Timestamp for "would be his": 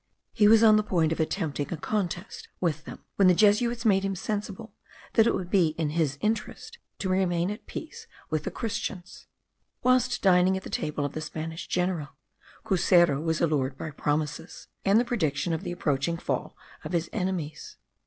5.35-6.17